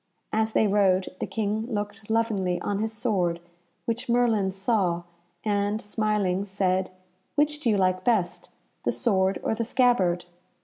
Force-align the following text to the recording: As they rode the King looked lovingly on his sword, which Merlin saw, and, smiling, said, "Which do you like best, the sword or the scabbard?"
As 0.33 0.53
they 0.53 0.65
rode 0.65 1.15
the 1.19 1.27
King 1.27 1.67
looked 1.71 2.09
lovingly 2.09 2.59
on 2.61 2.79
his 2.79 2.91
sword, 2.91 3.39
which 3.85 4.09
Merlin 4.09 4.49
saw, 4.49 5.03
and, 5.45 5.79
smiling, 5.79 6.43
said, 6.43 6.89
"Which 7.35 7.59
do 7.59 7.69
you 7.69 7.77
like 7.77 8.03
best, 8.03 8.49
the 8.81 8.91
sword 8.93 9.39
or 9.43 9.53
the 9.53 9.63
scabbard?" 9.63 10.25